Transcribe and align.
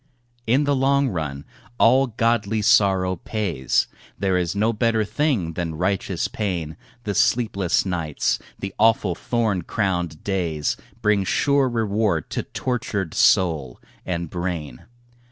In 0.47 0.63
the 0.63 0.75
long 0.75 1.09
run 1.09 1.45
all 1.77 2.07
godly 2.07 2.63
sorrow 2.63 3.17
pays, 3.17 3.85
There 4.17 4.35
is 4.35 4.55
no 4.55 4.73
better 4.73 5.05
thing 5.05 5.53
than 5.53 5.75
righteous 5.77 6.27
pain, 6.27 6.75
The 7.03 7.13
sleepless 7.13 7.85
nights, 7.85 8.39
the 8.57 8.73
awful 8.79 9.13
thorn 9.13 9.61
crowned 9.61 10.23
days, 10.23 10.75
Bring 11.03 11.23
sure 11.23 11.69
reward 11.69 12.31
to 12.31 12.41
tortured 12.41 13.13
soul 13.13 13.79
and 14.03 14.27
brain. 14.27 14.85